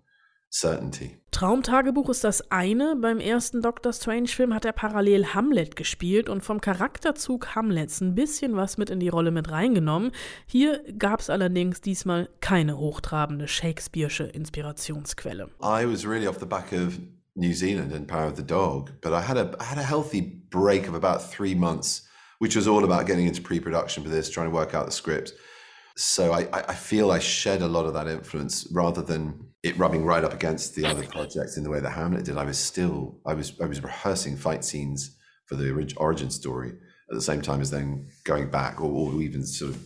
[0.51, 1.19] certainty.
[1.31, 2.97] Traumtagebuch ist das eine.
[2.97, 8.57] Beim ersten Doctor Strange-Film hat er parallel Hamlet gespielt und vom Charakterzug Hamlets ein bisschen
[8.57, 10.13] was mit in die Rolle mit reingenommen.
[10.47, 15.49] Hier gab es allerdings diesmal keine hochtrabende Shakespeare'sche Inspirationsquelle.
[15.61, 16.99] I was really off the back of
[17.35, 20.23] New Zealand and Power of the Dog, but I had a I had a healthy
[20.51, 22.09] break of about three months,
[22.41, 25.35] which was all about getting into pre-production for this, trying to work out the script.
[25.95, 30.05] So I, I feel I shed a lot of that influence rather than it rubbing
[30.05, 32.37] right up against the other projects in the way that Hamlet did.
[32.37, 35.17] I was still I was I was rehearsing fight scenes
[35.47, 36.73] for the origin story
[37.11, 39.83] at the same time as then going back, or, or even sort of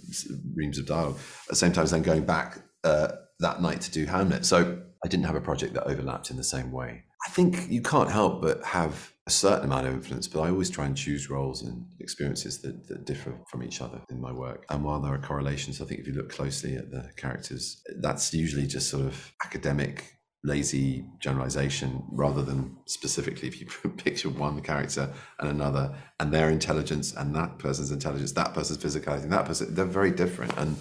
[0.55, 3.09] reams of dialogue at the same time as then going back uh,
[3.39, 4.45] that night to do Hamlet.
[4.45, 7.05] So I didn't have a project that overlapped in the same way.
[7.27, 10.69] I think you can't help but have a certain amount of influence, but I always
[10.69, 14.65] try and choose roles and experiences that, that differ from each other in my work.
[14.69, 18.35] And while there are correlations, I think if you look closely at the characters, that's
[18.35, 25.13] usually just sort of academic lazy generalization rather than specifically if you picture one character
[25.39, 29.85] and another and their intelligence and that person's intelligence that person's physicality that person they're
[29.85, 30.77] very different and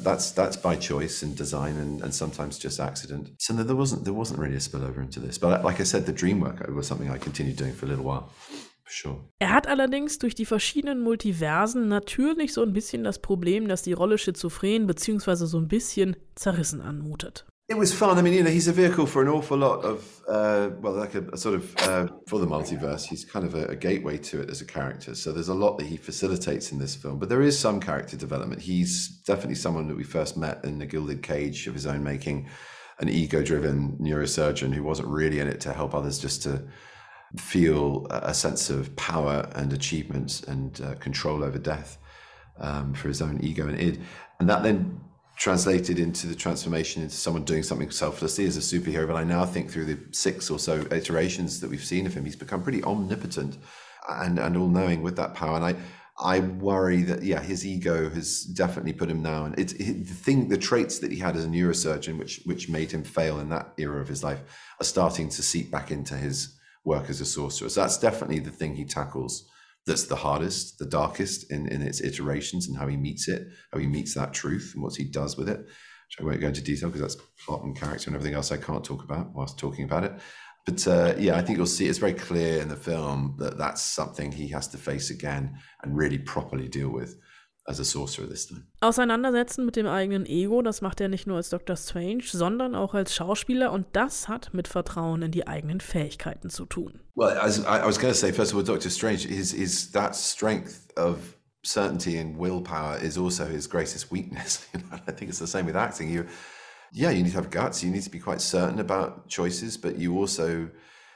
[0.00, 3.30] that's that's by choice and design and, and sometimes just accident.
[3.38, 5.38] So there wasn't there wasn't really a spillover into this.
[5.38, 8.04] But like I said, the dream work was something I continued doing for a little
[8.04, 8.30] while.
[8.92, 9.20] Sure.
[9.38, 13.92] Er hat allerdings durch die verschiedenen Multiversen natürlich so ein bisschen das Problem, dass die
[13.92, 15.46] Rolle schizophren bzw.
[15.46, 17.46] so ein bisschen zerrissen anmutet.
[17.70, 18.18] It was fun.
[18.18, 21.14] I mean, you know, he's a vehicle for an awful lot of, uh, well, like
[21.14, 24.40] a, a sort of, uh, for the multiverse, he's kind of a, a, gateway to
[24.40, 25.14] it as a character.
[25.14, 28.16] So there's a lot that he facilitates in this film, but there is some character
[28.16, 28.60] development.
[28.60, 32.48] He's definitely someone that we first met in the Gilded Cage of his own making,
[32.98, 36.64] an ego driven neurosurgeon who wasn't really in it to help others, just to
[37.36, 41.98] feel a sense of power and achievement and uh, control over death
[42.58, 44.00] um, for his own ego and id.
[44.40, 45.00] And that then
[45.40, 49.06] translated into the transformation into someone doing something selflessly as a superhero.
[49.06, 52.26] But I now think through the six or so iterations that we've seen of him,
[52.26, 53.56] he's become pretty omnipotent
[54.06, 55.56] and, and all knowing with that power.
[55.56, 55.76] And I,
[56.22, 59.46] I worry that yeah, his ego has definitely put him now.
[59.46, 62.68] And it's it, the thing, the traits that he had as a neurosurgeon, which which
[62.68, 64.42] made him fail in that era of his life,
[64.78, 67.70] are starting to seep back into his work as a sorcerer.
[67.70, 69.48] So that's definitely the thing he tackles
[69.86, 73.78] that's the hardest, the darkest in, in its iterations and how he meets it, how
[73.78, 76.62] he meets that truth and what he does with it, which I won't go into
[76.62, 79.84] detail because that's plot and character and everything else I can't talk about whilst talking
[79.84, 80.12] about it.
[80.66, 83.82] But uh, yeah, I think you'll see it's very clear in the film that that's
[83.82, 87.16] something he has to face again and really properly deal with.
[87.66, 88.66] As a sorcerer this time.
[88.80, 91.76] Auseinandersetzen mit dem eigenen Ego, das macht er nicht nur als Dr.
[91.76, 96.66] Strange, sondern auch als Schauspieler und das hat mit Vertrauen in die eigenen Fähigkeiten zu
[96.66, 97.00] tun.
[97.14, 98.90] Well, as I, I was going to say, first of all, Dr.
[98.90, 104.66] Strange is is that strength of certainty and willpower is also his greatest weakness.
[104.92, 106.10] I think it's the same with acting.
[106.10, 106.26] You,
[106.92, 107.82] yeah, you need to have guts.
[107.82, 110.70] You need to be quite certain about choices, but you also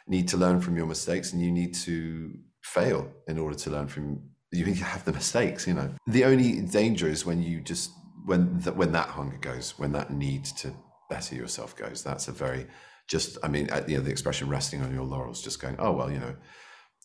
[0.07, 3.89] need to learn from your mistakes, and you need to fail in order to learn
[3.89, 5.91] from you have the mistakes you know.
[6.07, 7.91] The only danger is when you just
[8.25, 10.73] when that when that hunger goes when that need to
[11.11, 12.03] better yourself goes.
[12.03, 12.67] That's a very
[13.07, 15.93] just i mean uh, you know the expression resting on your laurels just going oh
[15.93, 16.35] well you know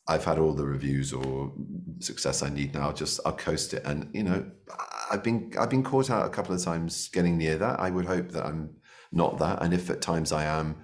[0.08, 1.54] i've had all the reviews or
[2.00, 3.84] success i need now just i'll coast it.
[3.84, 4.50] And you know
[5.12, 7.82] i've been i've been caught out a couple of times getting near that.
[7.82, 8.76] I would hope that i'm
[9.12, 9.62] not that.
[9.62, 10.78] And if at times i am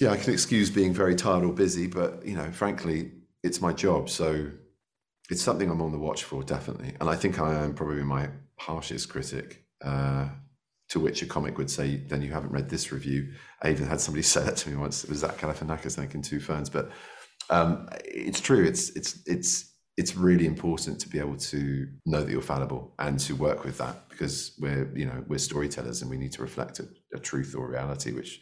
[0.00, 3.72] yeah i can excuse being very tired or busy but you know frankly it's my
[3.72, 4.10] job.
[4.10, 4.50] So
[5.30, 6.94] it's something I'm on the watch for, definitely.
[7.00, 9.64] And I think I am probably my harshest critic.
[9.82, 10.28] Uh,
[10.90, 14.00] to which a comic would say, "Then you haven't read this review." I even had
[14.00, 15.04] somebody say that to me once.
[15.04, 16.90] It was Zach Galifianakis making two ferns, but
[17.48, 18.64] um, it's true.
[18.64, 23.18] It's it's it's it's really important to be able to know that you're fallible and
[23.20, 26.80] to work with that because we're you know we're storytellers and we need to reflect
[26.80, 28.40] a, a truth or reality which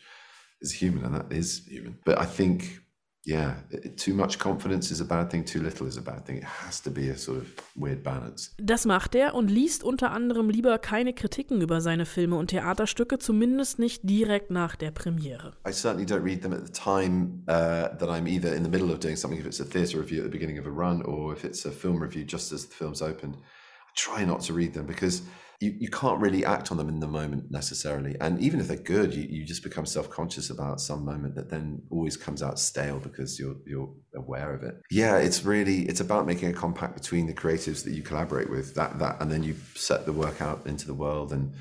[0.60, 1.98] is human and that is human.
[2.04, 2.80] But I think
[3.24, 3.56] yeah,
[3.96, 6.38] too much confidence is a bad thing, too little is a bad thing.
[6.38, 8.54] It has to be a sort of weird balance.
[8.58, 13.18] Das macht er und liest unter anderem lieber keine Kritiken über seine Filme und Theaterstücke,
[13.18, 15.52] zumindest nicht direkt nach der Premiere.
[15.68, 18.90] I certainly don't read them at the time uh, that I'm either in the middle
[18.90, 21.32] of doing something, if it's a theatre review at the beginning of a run, or
[21.34, 23.36] if it's a film review just as the film's opened.
[23.36, 25.22] I try not to read them because
[25.60, 28.16] you, you can't really act on them in the moment necessarily.
[28.20, 31.50] And even if they're good, you, you just become self conscious about some moment that
[31.50, 34.76] then always comes out stale because you're you're aware of it.
[34.90, 38.74] Yeah, it's really it's about making a compact between the creatives that you collaborate with.
[38.76, 41.54] That that and then you set the work out into the world and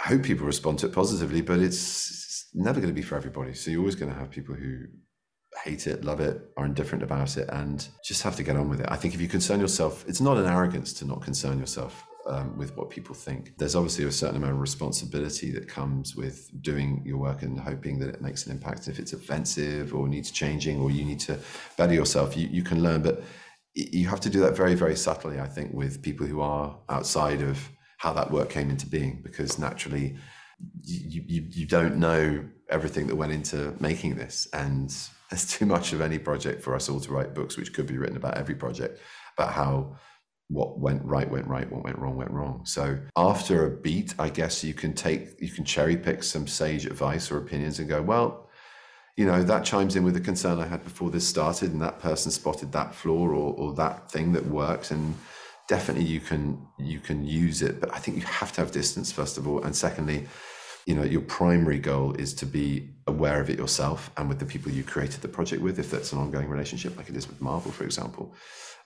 [0.00, 3.16] I hope people respond to it positively, but it's, it's never going to be for
[3.16, 3.54] everybody.
[3.54, 4.84] So you're always going to have people who
[5.64, 8.80] hate it, love it, are indifferent about it, and just have to get on with
[8.80, 8.86] it.
[8.88, 12.56] I think if you concern yourself, it's not an arrogance to not concern yourself um,
[12.56, 13.56] with what people think.
[13.58, 17.98] There's obviously a certain amount of responsibility that comes with doing your work and hoping
[18.00, 18.88] that it makes an impact.
[18.88, 21.38] If it's offensive or needs changing or you need to
[21.76, 23.02] better yourself, you, you can learn.
[23.02, 23.22] But
[23.74, 27.42] you have to do that very, very subtly, I think, with people who are outside
[27.42, 30.16] of how that work came into being, because naturally
[30.82, 34.46] you, you, you don't know everything that went into making this.
[34.52, 34.94] And
[35.30, 37.98] there's too much of any project for us all to write books, which could be
[37.98, 39.00] written about every project,
[39.36, 39.96] about how
[40.48, 42.62] what went right went right what went wrong went wrong.
[42.64, 46.86] So after a beat i guess you can take you can cherry pick some sage
[46.86, 48.48] advice or opinions and go well
[49.16, 51.98] you know that chimes in with the concern i had before this started and that
[52.00, 54.90] person spotted that flaw or, or that thing that works.
[54.90, 55.14] And
[55.68, 59.12] definitely you can you can use it but i think you have to have distance
[59.12, 59.62] first of all.
[59.62, 60.26] And secondly
[60.86, 64.46] you know your primary goal is to be aware of it yourself and with the
[64.46, 67.38] people you created the project with if that's an ongoing relationship like it is with
[67.42, 68.34] marvel for example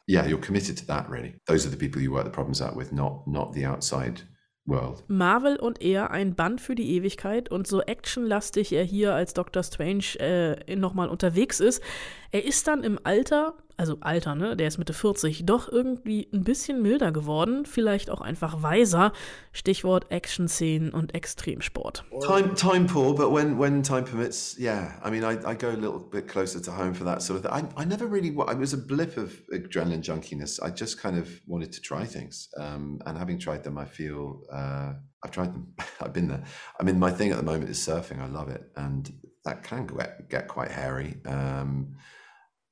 [0.07, 1.35] yeah, you're committed to that really.
[1.47, 4.23] Those are the people you work the problems out with, not not the outside
[4.67, 5.05] world.
[5.09, 9.63] Marvel und er ein Band für die Ewigkeit und so actionlastig er hier als Doctor
[9.63, 11.83] Strange äh, nochmal unterwegs ist,
[12.31, 16.45] er ist dann im Alter also Alter, ne, der ist Mitte 40, doch irgendwie ein
[16.45, 19.13] bisschen milder geworden, vielleicht auch einfach weiser.
[19.51, 22.05] Stichwort Action-Szenen und Extremsport.
[22.25, 24.93] Time, time poor, but when, when time permits, yeah.
[25.05, 27.43] I mean, I, I go a little bit closer to home for that sort of
[27.43, 27.73] thing.
[27.77, 30.63] I, I never really, it was a blip of adrenaline junkiness.
[30.63, 32.51] I just kind of wanted to try things.
[32.57, 34.93] Um, and having tried them, I feel uh,
[35.25, 35.75] I've tried them.
[36.01, 36.45] I've been there.
[36.79, 38.21] I mean, my thing at the moment is surfing.
[38.21, 38.63] I love it.
[38.77, 39.13] And
[39.45, 41.17] that can get, get quite hairy.
[41.27, 41.97] Um,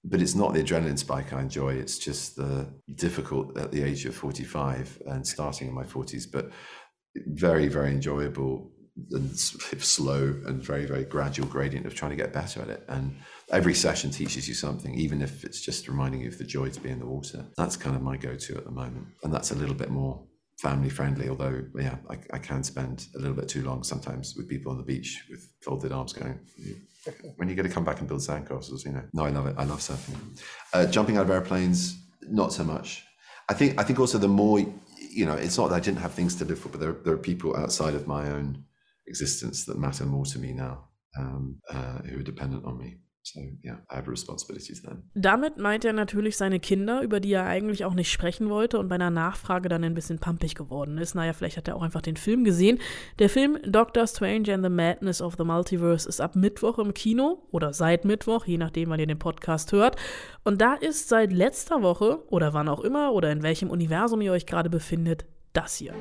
[0.04, 1.74] but it's not the adrenaline spike I enjoy.
[1.74, 6.50] It's just the difficult at the age of 45 and starting in my 40s, but
[7.26, 8.70] very, very enjoyable
[9.12, 12.84] and slow and very, very gradual gradient of trying to get better at it.
[12.88, 13.16] And
[13.50, 16.80] every session teaches you something, even if it's just reminding you of the joy to
[16.80, 17.46] be in the water.
[17.56, 19.06] That's kind of my go to at the moment.
[19.22, 20.24] And that's a little bit more
[20.60, 24.48] family friendly, although, yeah, I, I can spend a little bit too long sometimes with
[24.48, 26.38] people on the beach with folded arms going,
[27.36, 28.84] when are you going to come back and build sandcastles?
[28.84, 29.54] You know, no, I love it.
[29.56, 30.16] I love surfing.
[30.72, 33.04] Uh, jumping out of airplanes, not so much.
[33.48, 33.80] I think.
[33.80, 34.60] I think also the more
[35.10, 37.14] you know, it's not that I didn't have things to live for, but there, there
[37.14, 38.64] are people outside of my own
[39.06, 40.84] existence that matter more to me now,
[41.18, 42.98] um, uh, who are dependent on me.
[43.22, 45.10] So, yeah, I have responsibilities then.
[45.14, 48.88] Damit meint er natürlich seine Kinder, über die er eigentlich auch nicht sprechen wollte und
[48.88, 51.14] bei einer Nachfrage dann ein bisschen pampig geworden ist.
[51.14, 52.78] Naja, vielleicht hat er auch einfach den Film gesehen.
[53.18, 57.46] Der Film Doctor Strange and the Madness of the Multiverse ist ab Mittwoch im Kino
[57.50, 59.96] oder seit Mittwoch, je nachdem, wann ihr den Podcast hört.
[60.42, 64.32] Und da ist seit letzter Woche oder wann auch immer oder in welchem Universum ihr
[64.32, 65.94] euch gerade befindet, das hier.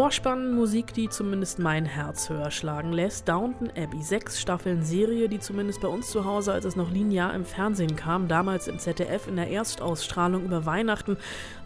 [0.00, 3.28] Vorspann Musik, die zumindest mein Herz höher schlagen lässt.
[3.28, 7.34] Downton Abbey, sechs Staffeln Serie, die zumindest bei uns zu Hause, als es noch linear
[7.34, 11.18] im Fernsehen kam, damals im ZDF in der Erstausstrahlung über Weihnachten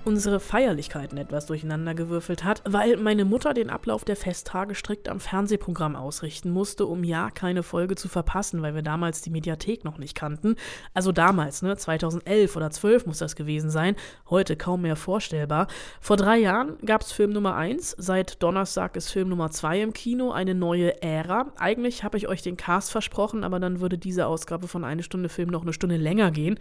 [0.05, 5.97] unsere Feierlichkeiten etwas durcheinandergewürfelt hat, weil meine Mutter den Ablauf der Festtage strikt am Fernsehprogramm
[5.97, 10.15] ausrichten musste, um ja keine Folge zu verpassen, weil wir damals die Mediathek noch nicht
[10.15, 10.57] kannten.
[10.93, 13.97] Also damals, ne, 2011 oder 12 muss das gewesen sein,
[14.29, 15.69] heute kaum mehr vorstellbar.
[16.01, 19.93] Vor drei Jahren gab es Film Nummer 1, seit Donnerstag ist Film Nummer 2 im
[19.93, 21.53] Kino, eine neue Ära.
[21.57, 25.29] Eigentlich habe ich euch den Cast versprochen, aber dann würde diese Ausgabe von eine Stunde
[25.29, 26.59] Film noch eine Stunde länger gehen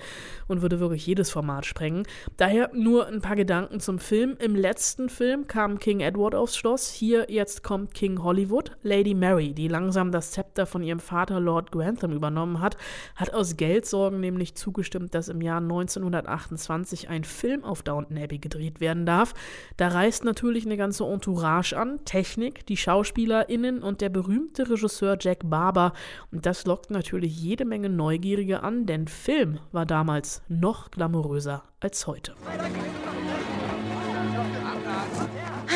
[0.48, 2.08] und würde wirklich jedes Format sprengen.
[2.38, 4.38] Daher nur ein paar paar Gedanken zum Film.
[4.38, 6.92] Im letzten Film kam King Edward aufs Schloss.
[6.92, 8.78] Hier jetzt kommt King Hollywood.
[8.84, 12.78] Lady Mary, die langsam das Zepter von ihrem Vater Lord Grantham übernommen hat,
[13.16, 18.80] hat aus Geldsorgen nämlich zugestimmt, dass im Jahr 1928 ein Film auf Downton Abbey gedreht
[18.80, 19.34] werden darf.
[19.78, 22.06] Da reist natürlich eine ganze Entourage an.
[22.06, 25.94] Technik, die SchauspielerInnen und der berühmte Regisseur Jack Barber.
[26.32, 32.08] Und das lockt natürlich jede Menge Neugierige an, denn Film war damals noch glamouröser als
[32.08, 32.36] heute.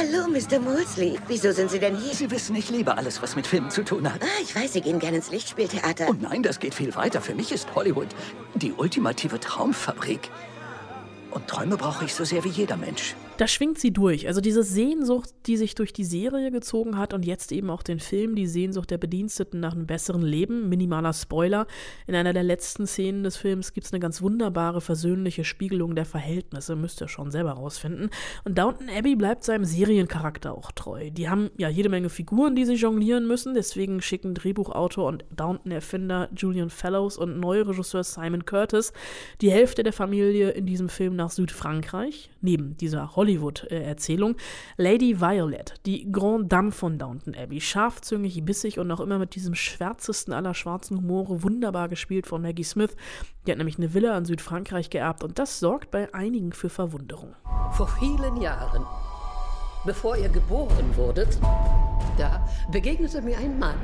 [0.08, 0.60] Hallo, Mr.
[0.60, 1.18] Molesley.
[1.28, 2.14] Wieso sind Sie denn hier?
[2.14, 4.22] Sie wissen, ich liebe alles, was mit Filmen zu tun hat.
[4.24, 6.08] Ah, ich weiß, Sie gehen gerne ins Lichtspieltheater.
[6.08, 7.20] Und nein, das geht viel weiter.
[7.20, 8.08] Für mich ist Hollywood
[8.56, 10.30] die ultimative Traumfabrik.
[11.32, 14.28] Und Träume brauche ich so sehr wie jeder Mensch da schwingt sie durch.
[14.28, 18.00] Also diese Sehnsucht, die sich durch die Serie gezogen hat und jetzt eben auch den
[18.00, 20.70] Film, die Sehnsucht der Bediensteten nach einem besseren Leben.
[20.70, 21.68] Minimaler Spoiler.
[22.08, 26.06] In einer der letzten Szenen des Films gibt es eine ganz wunderbare, versöhnliche Spiegelung der
[26.06, 26.76] Verhältnisse.
[26.76, 28.10] Müsst ihr schon selber rausfinden.
[28.44, 31.12] Und Downton Abbey bleibt seinem Seriencharakter auch treu.
[31.12, 33.54] Die haben ja jede Menge Figuren, die sie jonglieren müssen.
[33.54, 38.94] Deswegen schicken Drehbuchautor und Downton-Erfinder Julian Fellows und neuer Regisseur Simon Curtis
[39.42, 42.32] die Hälfte der Familie in diesem Film nach Südfrankreich.
[42.42, 44.38] Neben dieser Hollywood Hollywood-Erzählung.
[44.78, 49.54] Lady Violet, die Grand Dame von Downton Abbey, scharfzüngig, bissig und auch immer mit diesem
[49.54, 52.96] schwärzesten aller schwarzen Humore, wunderbar gespielt von Maggie Smith.
[53.46, 57.36] Die hat nämlich eine Villa in Südfrankreich geerbt und das sorgt bei einigen für Verwunderung.
[57.74, 58.86] Vor vielen Jahren,
[59.86, 61.38] bevor ihr geboren wurdet,
[62.18, 63.76] da begegnete mir ein Mann.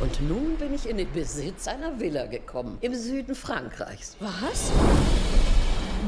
[0.00, 4.16] Und nun bin ich in den Besitz einer Villa gekommen, im Süden Frankreichs.
[4.20, 4.72] Was?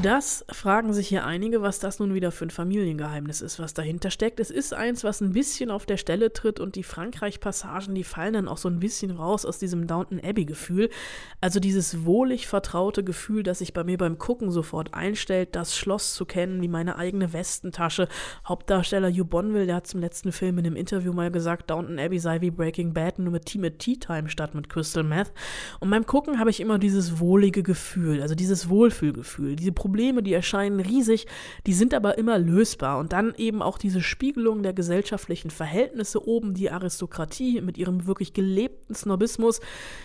[0.02, 4.12] Das fragen sich hier einige, was das nun wieder für ein Familiengeheimnis ist, was dahinter
[4.12, 4.38] steckt.
[4.38, 8.34] Es ist eins, was ein bisschen auf der Stelle tritt und die Frankreich-Passagen, die fallen
[8.34, 10.88] dann auch so ein bisschen raus aus diesem Downton Abbey-Gefühl.
[11.40, 16.14] Also dieses wohlig vertraute Gefühl, das sich bei mir beim Gucken sofort einstellt, das Schloss
[16.14, 18.06] zu kennen wie meine eigene Westentasche.
[18.46, 22.20] Hauptdarsteller Hugh Bonville, der hat zum letzten Film in einem Interview mal gesagt, Downton Abbey
[22.20, 25.32] sei wie Breaking Bad, nur mit Tea, mit Tea Time statt mit Crystal Meth.
[25.80, 30.34] Und beim Gucken habe ich immer dieses wohlige Gefühl, also dieses Wohlfühlgefühl, diese Probleme, die
[30.34, 31.26] erscheinen riesig,
[31.66, 32.98] die sind aber immer lösbar.
[32.98, 38.34] Und dann eben auch diese Spiegelung der gesellschaftlichen Verhältnisse oben, die Aristokratie mit ihrem wirklich
[38.34, 39.60] gelebten Snobismus.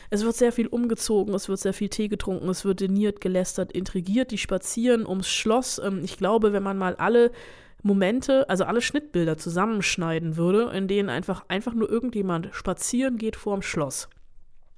[0.09, 3.73] Es wird sehr viel umgezogen, es wird sehr viel Tee getrunken, es wird deniert, gelästert,
[3.73, 5.81] intrigiert, die spazieren ums Schloss.
[5.83, 7.33] Ähm, ich glaube, wenn man mal alle
[7.81, 13.61] Momente, also alle Schnittbilder zusammenschneiden würde, in denen einfach, einfach nur irgendjemand spazieren geht vorm
[13.61, 14.07] Schloss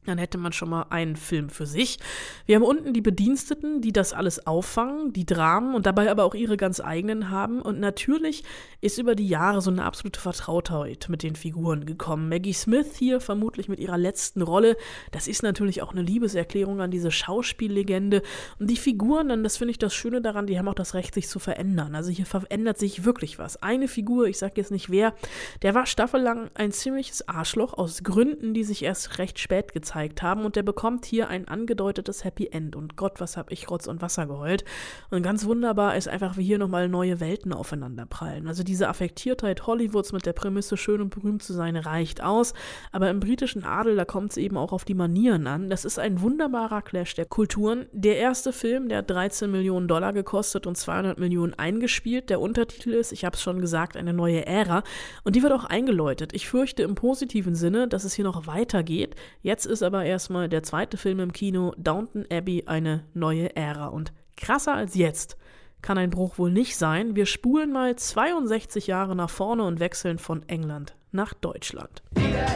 [0.06, 2.00] dann hätte man schon mal einen Film für sich.
[2.46, 6.36] Wir haben unten die Bediensteten, die das alles auffangen, die Dramen und dabei aber auch
[6.36, 7.62] ihre ganz eigenen haben.
[7.62, 8.44] Und natürlich
[8.82, 12.30] ist über die Jahre so eine absolute Vertrautheit mit den Figuren gekommen.
[12.30, 14.78] Maggie Smith hier vermutlich mit ihrer letzten Rolle.
[15.12, 18.22] Das ist natürlich auch eine Liebeserklärung an diese Schauspiellegende.
[18.60, 21.14] Und die Figuren, dann, das finde ich das Schöne daran, die haben auch das Recht,
[21.14, 21.96] sich zu verändern.
[21.96, 23.62] Also hier verändert sich wirklich was.
[23.62, 25.14] Eine Figur, ich sage jetzt nicht wer,
[25.62, 30.22] der war staffellang ein ziemliches Arschloch aus Gründen, die sich erst recht spät gezeigt gezeigt
[30.22, 33.88] haben und der bekommt hier ein angedeutetes Happy End und Gott, was hab ich Rotz
[33.88, 34.66] und Wasser geheult.
[35.10, 38.48] Und ganz wunderbar ist einfach, wie hier nochmal neue Welten aufeinanderprallen.
[38.48, 42.54] Also diese Affektiertheit Hollywoods mit der Prämisse, schön und berühmt zu sein, reicht aus,
[42.92, 45.70] aber im britischen Adel, da kommt es eben auch auf die Manieren an.
[45.70, 47.86] Das ist ein wunderbarer Clash der Kulturen.
[47.94, 52.30] Der erste Film, der hat 13 Millionen Dollar gekostet und 200 Millionen eingespielt.
[52.30, 54.84] Der Untertitel ist, ich habe es schon gesagt, eine neue Ära
[55.24, 56.34] und die wird auch eingeläutet.
[56.34, 59.16] Ich fürchte im positiven Sinne, dass es hier noch weitergeht.
[59.42, 63.88] Jetzt ist aber erstmal der zweite Film im Kino, Downton Abbey, eine neue Ära.
[63.88, 65.38] Und krasser als jetzt
[65.82, 67.16] kann ein Bruch wohl nicht sein.
[67.16, 72.02] Wir spulen mal 62 Jahre nach vorne und wechseln von England nach Deutschland.
[72.16, 72.48] Wieder,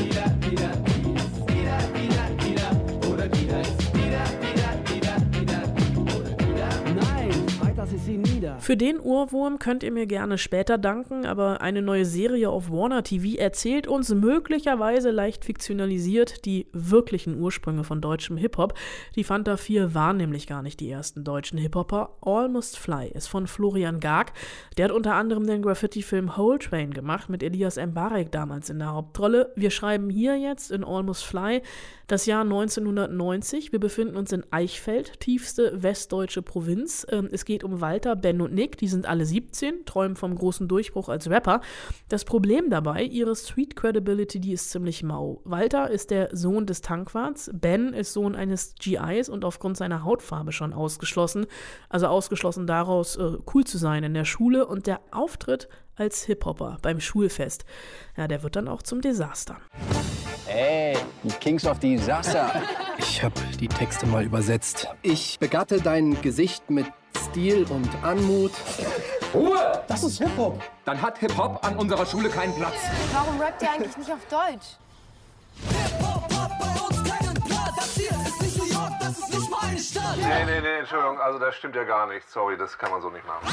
[0.00, 0.81] wieder, wieder,
[8.58, 13.02] Für den Ohrwurm könnt ihr mir gerne später danken, aber eine neue Serie auf Warner
[13.02, 18.74] TV erzählt uns möglicherweise leicht fiktionalisiert die wirklichen Ursprünge von deutschem Hip-Hop.
[19.16, 22.16] Die Fanta 4 waren nämlich gar nicht die ersten deutschen Hip-Hopper.
[22.20, 24.32] Almost Fly ist von Florian Garg.
[24.76, 28.92] Der hat unter anderem den Graffiti-Film Whole Train gemacht mit Elias Mbarek damals in der
[28.92, 29.52] Hauptrolle.
[29.56, 31.62] Wir schreiben hier jetzt in Almost Fly
[32.12, 33.72] das Jahr 1990.
[33.72, 37.06] Wir befinden uns in Eichfeld, tiefste westdeutsche Provinz.
[37.08, 38.76] Ähm, es geht um Walter, Ben und Nick.
[38.76, 41.62] Die sind alle 17, träumen vom großen Durchbruch als Rapper.
[42.10, 45.40] Das Problem dabei, ihre Street Credibility, die ist ziemlich mau.
[45.44, 47.50] Walter ist der Sohn des Tankwarts.
[47.54, 51.46] Ben ist Sohn eines GIs und aufgrund seiner Hautfarbe schon ausgeschlossen.
[51.88, 54.66] Also ausgeschlossen daraus, äh, cool zu sein in der Schule.
[54.66, 55.66] Und der Auftritt
[55.96, 57.64] als Hip-Hopper beim Schulfest,
[58.16, 59.56] ja, der wird dann auch zum Desaster.
[60.46, 62.50] Ey, die Kings of Disaster.
[62.98, 64.86] Ich habe die Texte mal übersetzt.
[65.02, 66.86] Ich begatte dein Gesicht mit
[67.30, 68.52] Stil und Anmut.
[69.34, 69.82] Ruhe!
[69.88, 70.62] Das ist Hip-Hop.
[70.84, 72.74] Dann hat Hip-Hop an unserer Schule keinen Platz.
[73.12, 74.76] Warum rappt ihr eigentlich nicht auf Deutsch?
[80.16, 82.28] Nee, nee, nee, Entschuldigung, also das stimmt ja gar nicht.
[82.28, 83.46] Sorry, das kann man so nicht machen.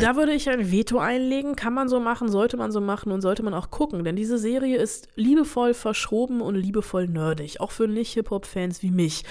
[0.00, 1.56] Da würde ich ein Veto einlegen.
[1.56, 4.04] Kann man so machen, sollte man so machen und sollte man auch gucken.
[4.04, 7.60] Denn diese Serie ist liebevoll verschroben und liebevoll nerdig.
[7.60, 9.24] Auch für Nicht-Hip-Hop-Fans wie mich.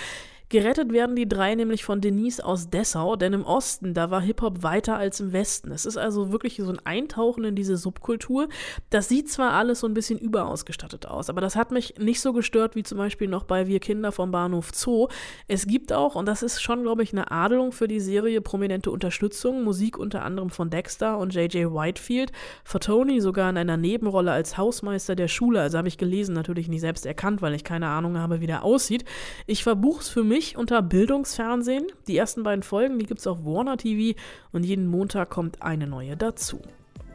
[0.56, 4.64] Gerettet werden die drei nämlich von Denise aus Dessau, denn im Osten, da war Hip-Hop
[4.64, 5.70] weiter als im Westen.
[5.70, 8.48] Es ist also wirklich so ein Eintauchen in diese Subkultur.
[8.90, 12.32] Das sieht zwar alles so ein bisschen überausgestattet aus, aber das hat mich nicht so
[12.32, 15.10] gestört wie zum Beispiel noch bei Wir Kinder vom Bahnhof Zoo.
[15.50, 18.92] Es gibt auch, und das ist schon, glaube ich, eine Adelung für die Serie, prominente
[18.92, 19.66] Unterstützung.
[19.66, 21.74] Musik unter anderem von Dexter und J.J.
[21.74, 22.32] Whitefield.
[22.64, 25.60] Für Tony sogar in einer Nebenrolle als Hausmeister der Schule.
[25.60, 28.64] Also habe ich gelesen, natürlich nicht selbst erkannt, weil ich keine Ahnung habe, wie der
[28.64, 29.04] aussieht.
[29.48, 31.88] Ich verbuch's für mich mich unter Bildungsfernsehen.
[32.08, 34.18] Die ersten beiden Folgen, die gibt es auf Warner TV
[34.52, 36.62] und jeden Montag kommt eine neue dazu.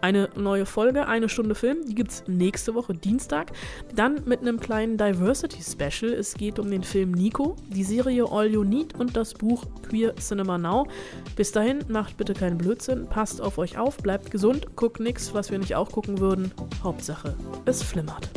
[0.01, 3.53] Eine neue Folge, eine Stunde Film, die gibt es nächste Woche Dienstag.
[3.95, 6.13] Dann mit einem kleinen Diversity Special.
[6.13, 10.17] Es geht um den Film Nico, die Serie All You Need und das Buch Queer
[10.17, 10.89] Cinema Now.
[11.37, 15.51] Bis dahin, macht bitte keinen Blödsinn, passt auf euch auf, bleibt gesund, guckt nichts, was
[15.51, 16.51] wir nicht auch gucken würden.
[16.83, 18.31] Hauptsache, es flimmert.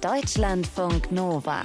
[0.00, 1.64] Deutschlandfunk Nova.